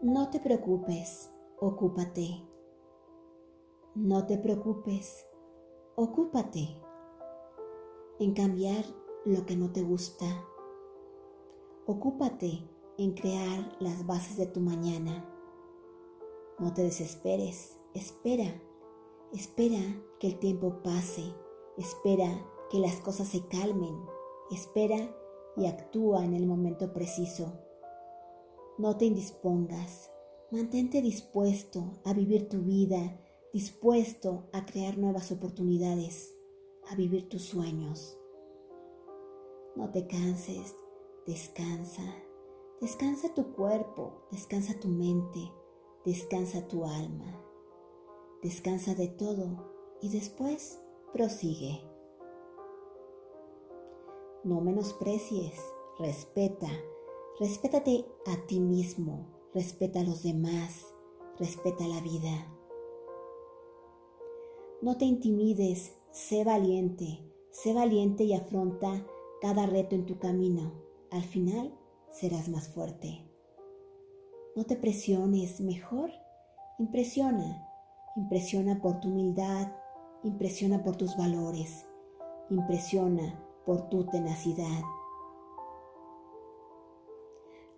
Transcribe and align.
No 0.00 0.30
te 0.30 0.38
preocupes, 0.38 1.28
ocúpate. 1.58 2.46
No 3.96 4.26
te 4.26 4.38
preocupes, 4.38 5.26
ocúpate 5.96 6.80
en 8.20 8.32
cambiar 8.32 8.84
lo 9.24 9.44
que 9.44 9.56
no 9.56 9.72
te 9.72 9.82
gusta. 9.82 10.24
Ocúpate 11.84 12.62
en 12.96 13.14
crear 13.14 13.76
las 13.80 14.06
bases 14.06 14.36
de 14.36 14.46
tu 14.46 14.60
mañana. 14.60 15.28
No 16.60 16.72
te 16.72 16.84
desesperes, 16.84 17.76
espera, 17.92 18.62
espera 19.32 19.80
que 20.20 20.28
el 20.28 20.38
tiempo 20.38 20.80
pase, 20.84 21.24
espera 21.76 22.46
que 22.70 22.78
las 22.78 23.00
cosas 23.00 23.26
se 23.26 23.48
calmen, 23.48 23.98
espera 24.52 25.12
y 25.56 25.66
actúa 25.66 26.24
en 26.24 26.34
el 26.34 26.46
momento 26.46 26.92
preciso. 26.92 27.67
No 28.78 28.96
te 28.96 29.06
indispongas, 29.06 30.08
mantente 30.52 31.02
dispuesto 31.02 32.00
a 32.04 32.12
vivir 32.12 32.48
tu 32.48 32.58
vida, 32.58 33.20
dispuesto 33.52 34.48
a 34.52 34.66
crear 34.66 34.98
nuevas 34.98 35.32
oportunidades, 35.32 36.32
a 36.88 36.94
vivir 36.94 37.28
tus 37.28 37.42
sueños. 37.42 38.16
No 39.74 39.90
te 39.90 40.06
canses, 40.06 40.76
descansa, 41.26 42.04
descansa 42.80 43.34
tu 43.34 43.52
cuerpo, 43.52 44.28
descansa 44.30 44.78
tu 44.78 44.86
mente, 44.86 45.52
descansa 46.04 46.68
tu 46.68 46.84
alma, 46.84 47.44
descansa 48.44 48.94
de 48.94 49.08
todo 49.08 49.72
y 50.00 50.10
después 50.10 50.80
prosigue. 51.12 51.82
No 54.44 54.60
menosprecies, 54.60 55.60
respeta, 55.98 56.70
respétate 57.40 58.04
a 58.26 58.46
ti 58.46 58.60
mismo, 58.60 59.26
respeta 59.54 60.00
a 60.00 60.02
los 60.02 60.22
demás, 60.22 60.94
respeta 61.38 61.86
la 61.86 62.00
vida. 62.00 62.52
No 64.82 64.96
te 64.96 65.04
intimides, 65.04 65.94
sé 66.10 66.44
valiente, 66.44 67.24
sé 67.50 67.74
valiente 67.74 68.24
y 68.24 68.34
afronta 68.34 69.06
cada 69.40 69.66
reto 69.66 69.94
en 69.94 70.06
tu 70.06 70.18
camino. 70.18 70.72
Al 71.10 71.22
final 71.22 71.72
serás 72.10 72.48
más 72.48 72.68
fuerte. 72.68 73.24
No 74.56 74.64
te 74.64 74.76
presiones, 74.76 75.60
mejor 75.60 76.10
impresiona. 76.78 77.64
Impresiona 78.16 78.80
por 78.82 78.98
tu 78.98 79.08
humildad, 79.08 79.70
impresiona 80.24 80.82
por 80.82 80.96
tus 80.96 81.16
valores, 81.16 81.86
impresiona 82.50 83.40
por 83.64 83.88
tu 83.88 84.06
tenacidad. 84.06 84.82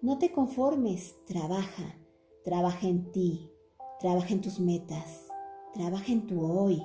No 0.02 0.16
te 0.16 0.32
conformes, 0.32 1.14
trabaja, 1.26 1.94
trabaja 2.42 2.88
en 2.88 3.12
ti, 3.12 3.52
trabaja 3.98 4.32
en 4.32 4.40
tus 4.40 4.58
metas, 4.58 5.28
trabaja 5.74 6.10
en 6.10 6.26
tu 6.26 6.40
hoy, 6.40 6.82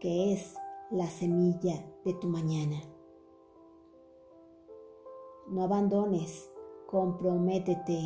que 0.00 0.32
es 0.32 0.56
la 0.90 1.06
semilla 1.06 1.86
de 2.04 2.14
tu 2.14 2.26
mañana. 2.26 2.82
No 5.48 5.62
abandones, 5.62 6.50
comprométete, 6.88 8.02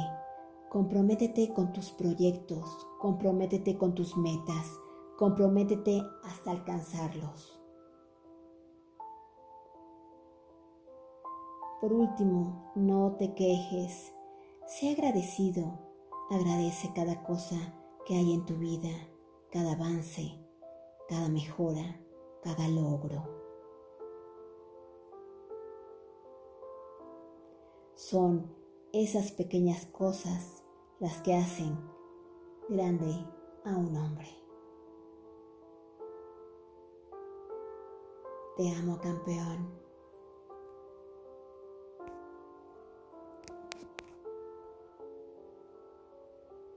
comprométete 0.68 1.54
con 1.54 1.72
tus 1.72 1.90
proyectos, 1.90 2.86
comprométete 2.98 3.78
con 3.78 3.94
tus 3.94 4.18
metas, 4.18 4.70
comprométete 5.16 6.02
hasta 6.24 6.50
alcanzarlos. 6.50 7.59
Por 11.80 11.94
último, 11.94 12.72
no 12.74 13.16
te 13.16 13.34
quejes, 13.34 14.12
sé 14.66 14.90
agradecido, 14.90 15.78
agradece 16.30 16.92
cada 16.94 17.22
cosa 17.22 17.56
que 18.04 18.16
hay 18.16 18.34
en 18.34 18.44
tu 18.44 18.56
vida, 18.56 18.90
cada 19.50 19.72
avance, 19.72 20.38
cada 21.08 21.30
mejora, 21.30 21.98
cada 22.42 22.68
logro. 22.68 23.24
Son 27.94 28.54
esas 28.92 29.32
pequeñas 29.32 29.86
cosas 29.86 30.62
las 30.98 31.22
que 31.22 31.34
hacen 31.34 31.78
grande 32.68 33.24
a 33.64 33.74
un 33.74 33.96
hombre. 33.96 34.28
Te 38.58 38.70
amo, 38.76 38.98
campeón. 39.00 39.89